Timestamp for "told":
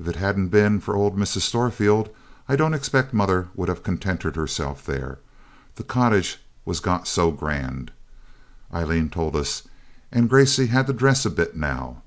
9.10-9.36